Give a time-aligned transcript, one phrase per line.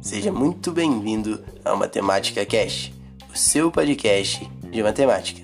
[0.00, 2.92] Seja muito bem-vindo ao Matemática Cash,
[3.32, 5.42] o seu podcast de matemática.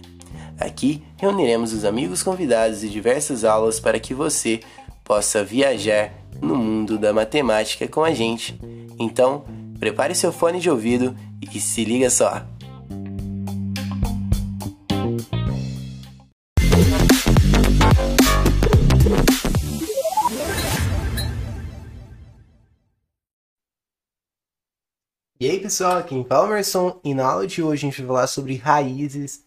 [0.59, 4.61] Aqui reuniremos os amigos convidados e diversas aulas para que você
[5.03, 8.61] possa viajar no mundo da matemática com a gente.
[8.99, 9.45] Então,
[9.79, 11.17] prepare seu fone de ouvido
[11.53, 12.47] e se liga só!
[25.41, 28.09] E aí pessoal, aqui em fala Emerson e na aula de hoje a gente vai
[28.09, 29.43] falar sobre raízes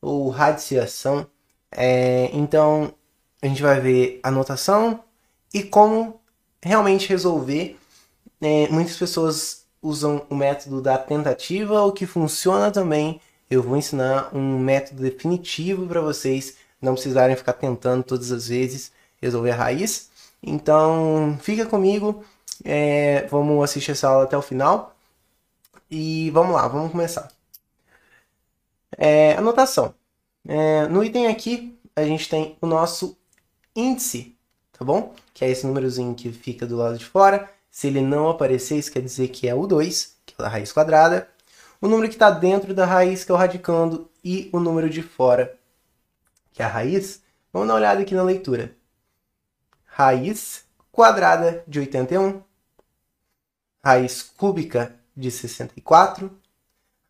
[0.00, 1.26] ou radiciação.
[1.70, 2.94] É, então
[3.42, 5.04] a gente vai ver a notação
[5.52, 6.18] e como
[6.62, 7.78] realmente resolver.
[8.40, 13.20] É, muitas pessoas usam o método da tentativa, o que funciona também.
[13.50, 18.90] Eu vou ensinar um método definitivo para vocês não precisarem ficar tentando todas as vezes
[19.20, 20.08] resolver a raiz.
[20.42, 22.24] Então fica comigo,
[22.64, 24.95] é, vamos assistir essa aula até o final.
[25.90, 27.30] E vamos lá, vamos começar.
[28.96, 29.94] É, anotação.
[30.46, 33.16] É, no item aqui, a gente tem o nosso
[33.74, 34.36] índice,
[34.72, 35.14] tá bom?
[35.34, 37.50] Que é esse númerozinho que fica do lado de fora.
[37.70, 40.72] Se ele não aparecer, isso quer dizer que é o 2, que é a raiz
[40.72, 41.28] quadrada.
[41.80, 45.02] O número que está dentro da raiz, que é o radicando, e o número de
[45.02, 45.58] fora,
[46.52, 47.22] que é a raiz.
[47.52, 48.74] Vamos dar uma olhada aqui na leitura.
[49.84, 52.42] Raiz quadrada de 81.
[53.84, 56.30] Raiz cúbica de 64,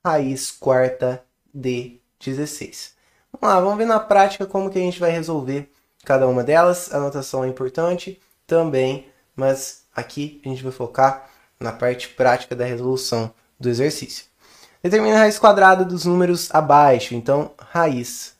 [0.04, 2.94] raiz quarta de 16.
[3.32, 5.70] Vamos lá, vamos ver na prática como que a gente vai resolver
[6.04, 6.92] cada uma delas.
[6.94, 12.64] A anotação é importante também, mas aqui a gente vai focar na parte prática da
[12.64, 14.24] resolução do exercício.
[14.82, 18.36] Determina a raiz quadrada dos números abaixo, então raiz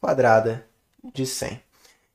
[0.00, 0.66] quadrada
[1.12, 1.62] de 100.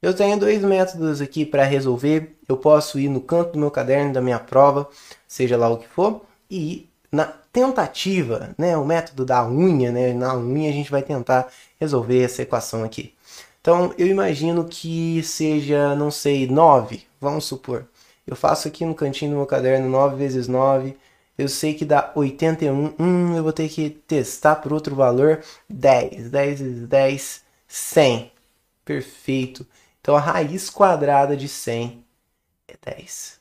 [0.02, 2.38] Eu tenho dois métodos aqui para resolver.
[2.48, 4.90] Eu posso ir no canto do meu caderno da minha prova,
[5.28, 10.36] seja lá o que for, e na tentativa, né, o método da unha, né, na
[10.38, 11.48] unha a gente vai tentar
[11.80, 13.14] resolver essa equação aqui.
[13.62, 17.86] Então, eu imagino que seja, não sei, 9, vamos supor.
[18.26, 20.96] Eu faço aqui no cantinho do meu caderno 9 vezes 9,
[21.38, 26.30] eu sei que dá 81, hum, eu vou ter que testar por outro valor, 10,
[26.30, 28.32] 10 vezes 10, 100.
[28.84, 29.66] Perfeito.
[30.02, 32.04] Então, a raiz quadrada de 100
[32.68, 33.40] é 10.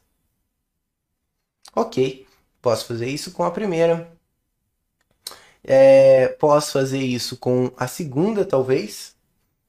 [1.75, 2.28] Ok.
[2.69, 4.13] Posso fazer isso com a primeira.
[5.65, 9.17] É, posso fazer isso com a segunda, talvez.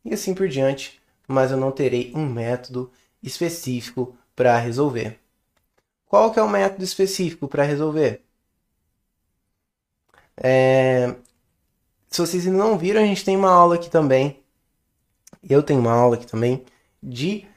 [0.03, 0.99] E assim por diante.
[1.25, 2.91] Mas eu não terei um método
[3.23, 5.17] específico para resolver.
[6.07, 8.21] Qual que é o método específico para resolver?
[10.35, 11.15] É,
[12.09, 14.43] se vocês ainda não viram, a gente tem uma aula aqui também.
[15.49, 16.65] Eu tenho uma aula aqui também
[17.01, 17.47] de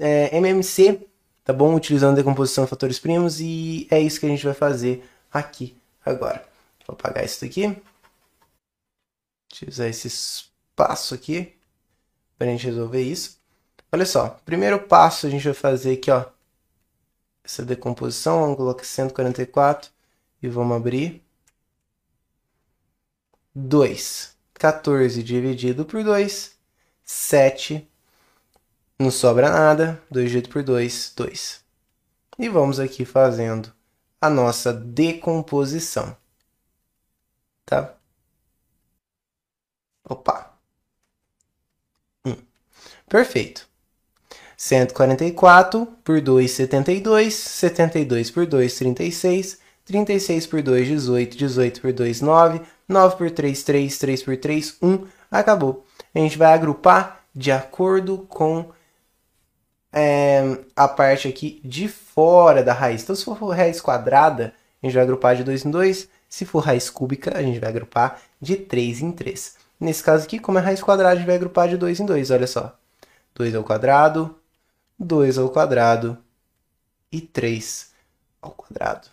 [0.00, 1.07] é, MMC
[1.48, 1.74] tá bom?
[1.74, 6.46] Utilizando decomposição de fatores primos e é isso que a gente vai fazer aqui agora.
[6.86, 7.74] Vou apagar isso daqui.
[9.50, 11.56] Utilizar esse espaço aqui
[12.36, 13.40] para a gente resolver isso.
[13.90, 16.26] Olha só, primeiro passo a gente vai fazer aqui, ó,
[17.42, 19.90] essa decomposição, vamos colocar 144
[20.42, 21.24] e vamos abrir
[23.54, 24.36] 2.
[24.52, 26.58] 14 dividido por 2,
[27.06, 27.88] 7
[28.98, 31.60] não sobra nada, 2 dividido por 2, 2.
[32.38, 33.72] E vamos aqui fazendo
[34.20, 36.16] a nossa decomposição.
[37.64, 37.94] Tá?
[40.08, 40.52] Opa.
[42.24, 42.36] Hum.
[43.08, 43.68] Perfeito.
[44.56, 47.34] 144 por 2, 72.
[47.34, 49.58] 72 por 2, 36.
[49.84, 51.36] 36 por 2, 18.
[51.36, 52.62] 18 por 2, 9.
[52.88, 53.98] 9 por 3, 3.
[53.98, 55.06] 3 por 3, 1.
[55.30, 55.86] Acabou.
[56.14, 58.72] A gente vai agrupar de acordo com
[59.92, 63.02] é, a parte aqui de fora da raiz.
[63.02, 66.08] Então, se for raiz quadrada, a gente vai agrupar de 2 em 2.
[66.28, 69.56] Se for raiz cúbica, a gente vai agrupar de 3 em 3.
[69.80, 72.30] Nesse caso aqui, como é raiz quadrada, a gente vai agrupar de 2 em 2.
[72.30, 72.78] Olha só.
[73.34, 74.36] 2 ao quadrado,
[74.98, 76.18] 2 ao quadrado
[77.10, 77.92] e 3
[78.42, 79.08] ao quadrado.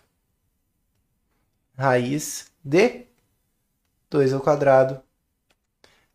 [1.78, 3.06] Raiz de
[4.10, 5.00] 2 ao quadrado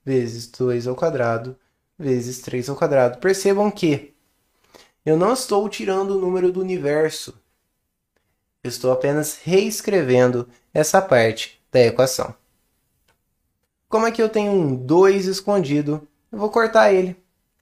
[0.04, 1.58] vezes 2 ao quadrado
[1.98, 3.20] vezes 3 ao quadrado.
[3.20, 4.11] Percebam que
[5.06, 7.34] eu não estou tirando o número do universo.
[8.64, 12.36] Eu estou apenas reescrevendo essa parte da equação.
[13.90, 16.08] Como é que eu tenho um 2 escondido?
[16.32, 17.18] Eu vou cortar ele,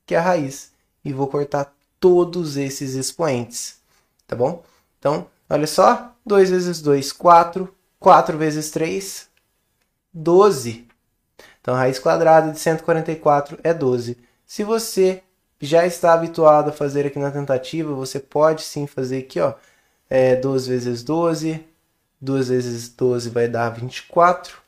[0.06, 0.72] que é a raiz,
[1.04, 3.80] e vou cortar todos esses expoentes,
[4.28, 4.64] tá bom?
[5.00, 9.30] Então, olha só, 2 vezes 2, 4, 4 vezes 3,
[10.14, 10.88] 12.
[11.62, 14.18] Então, a raiz quadrada de 144 é 12.
[14.46, 15.24] Se você
[15.60, 19.56] já está habituado a fazer aqui na tentativa, você pode sim fazer aqui, ó,
[20.10, 21.66] é, 12 vezes 12,
[22.22, 24.62] 2 vezes 12 vai dar 24,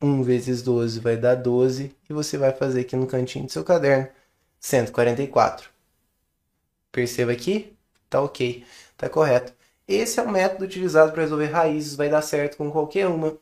[0.00, 3.64] 1 vezes 12 vai dar 12, e você vai fazer aqui no cantinho do seu
[3.64, 4.08] caderno,
[4.60, 5.70] 144.
[6.92, 7.76] Perceba aqui,
[8.08, 8.64] tá ok,
[8.96, 9.52] tá correto.
[9.88, 13.36] Esse é o método utilizado para resolver raízes, vai dar certo com qualquer uma,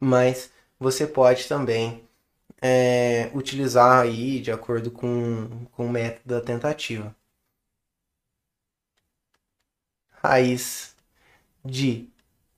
[0.00, 2.05] mas você pode também
[2.60, 7.14] é, utilizar aí de acordo com, com o método da tentativa.
[10.22, 10.94] Raiz
[11.64, 12.08] de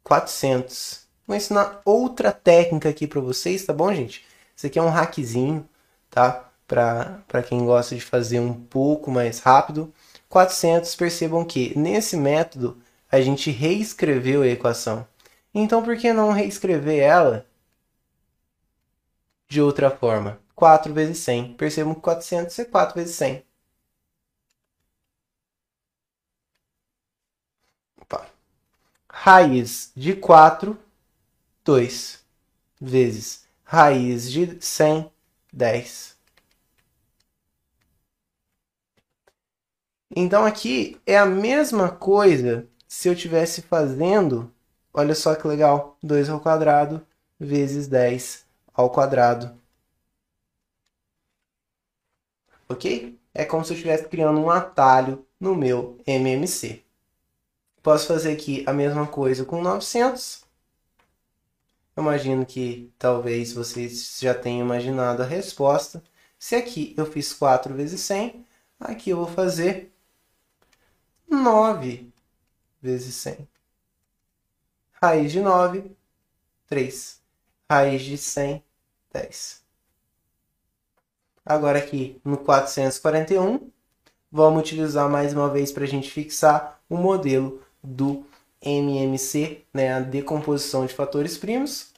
[0.03, 1.07] 400.
[1.27, 4.25] Vou ensinar outra técnica aqui para vocês, tá bom, gente?
[4.57, 5.69] Isso aqui é um hackzinho,
[6.11, 6.51] tá?
[6.67, 9.93] Para quem gosta de fazer um pouco mais rápido.
[10.29, 12.79] 400, percebam que nesse método
[13.11, 15.07] a gente reescreveu a equação.
[15.55, 17.47] Então, por que não reescrever ela
[19.49, 20.39] de outra forma?
[20.55, 21.55] 4 vezes 100.
[21.55, 23.45] Percebam que 400 é 4 vezes 100.
[28.01, 28.27] Opa.
[29.09, 30.79] Raiz de 4,
[31.65, 32.25] 2.
[32.81, 35.13] Vezes raiz de 100,
[35.53, 36.17] 10.
[40.17, 44.53] Então aqui é a mesma coisa se eu estivesse fazendo,
[44.93, 47.07] olha só que legal, 2 ao quadrado
[47.39, 48.48] vezes 10
[48.79, 49.61] ao quadrado.
[52.69, 53.19] Ok?
[53.35, 56.85] É como se eu estivesse criando um atalho no meu MMC.
[57.83, 60.45] Posso fazer aqui a mesma coisa com 900.
[61.97, 66.01] Eu imagino que talvez vocês já tenham imaginado a resposta.
[66.39, 68.47] Se aqui eu fiz 4 vezes 100,
[68.79, 69.93] aqui eu vou fazer
[71.29, 72.09] 9
[72.81, 73.49] vezes 100.
[75.03, 75.97] Raiz de 9,
[76.69, 77.21] 3.
[77.69, 78.63] Raiz de 100,
[79.13, 79.63] 10.
[81.45, 83.71] Agora aqui no 441,
[84.31, 88.27] vamos utilizar mais uma vez para a gente fixar o modelo do
[88.61, 91.93] MMC, né, a decomposição de fatores primos.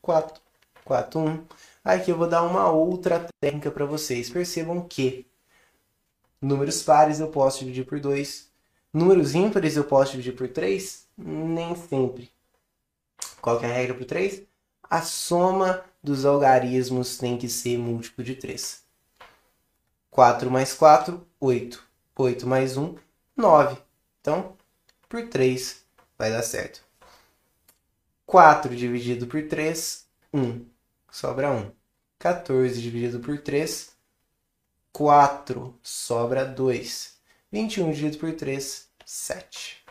[0.00, 0.40] 4,
[0.84, 1.44] 4, 1.
[1.84, 4.30] Aqui eu vou dar uma outra técnica para vocês.
[4.30, 5.26] Percebam que
[6.40, 8.48] números pares eu posso dividir por 2.
[8.92, 11.06] Números ímpares eu posso dividir por 3?
[11.16, 12.30] Nem sempre.
[13.40, 14.42] Qual é a regra por 3?
[14.82, 18.82] A soma dos algarismos tem que ser múltiplo de 3.
[20.10, 21.84] 4 mais 4, 8.
[22.16, 22.96] 8 mais 1,
[23.36, 23.76] 9.
[24.20, 24.56] Então,
[25.08, 25.84] por 3
[26.18, 26.82] vai dar certo.
[28.26, 30.66] 4 dividido por 3, 1.
[31.10, 31.70] Sobra 1.
[32.18, 33.96] 14 dividido por 3,
[34.92, 35.78] 4.
[35.82, 37.16] Sobra 2.
[37.50, 39.84] 21 dividido por 3, 7.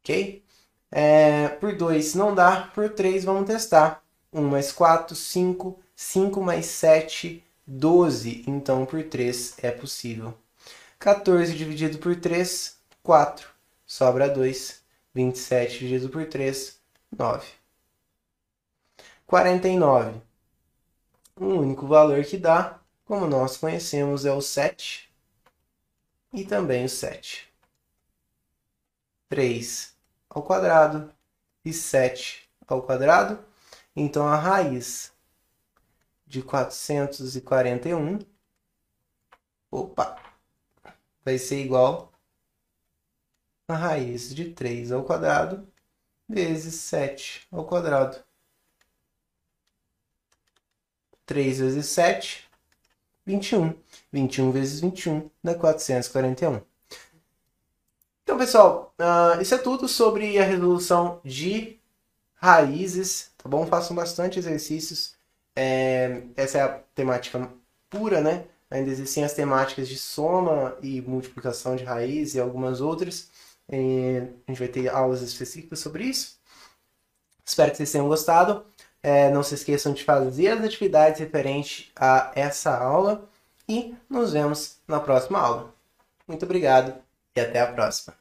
[0.00, 0.44] Ok?
[0.90, 4.03] É, por 2 não dá, por 3 vamos testar.
[4.34, 5.80] 1 mais 4, 5.
[5.94, 8.44] 5 mais 7, 12.
[8.46, 10.36] Então, por 3 é possível.
[10.98, 13.48] 14 dividido por 3, 4.
[13.86, 14.82] Sobra 2.
[15.14, 16.80] 27 dividido por 3,
[17.16, 17.46] 9.
[19.26, 20.20] 49.
[21.36, 25.08] O único valor que dá, como nós conhecemos, é o 7
[26.32, 27.48] e também o 7.
[29.28, 29.94] 3
[30.28, 31.12] ao quadrado
[31.64, 33.38] e 7 ao quadrado.
[33.96, 35.12] Então, a raiz
[36.26, 38.18] de 441
[39.70, 40.16] opa,
[41.24, 42.12] vai ser igual
[43.68, 45.66] a raiz de 3 ao quadrado
[46.28, 48.22] vezes 7 ao quadrado.
[51.26, 52.48] 3 vezes 7,
[53.24, 53.74] 21.
[54.12, 56.60] 21 vezes 21 dá 441.
[58.22, 61.78] Então, pessoal, uh, isso é tudo sobre a resolução de
[62.34, 63.66] raízes, Tá bom?
[63.66, 65.12] Façam bastante exercícios.
[65.54, 67.46] É, essa é a temática
[67.90, 68.46] pura, né?
[68.70, 73.28] Ainda existem as temáticas de soma e multiplicação de raiz e algumas outras.
[73.70, 76.38] E a gente vai ter aulas específicas sobre isso.
[77.44, 78.64] Espero que vocês tenham gostado.
[79.02, 83.28] É, não se esqueçam de fazer as atividades referentes a essa aula.
[83.68, 85.74] E nos vemos na próxima aula.
[86.26, 86.94] Muito obrigado
[87.36, 88.14] e até a próxima.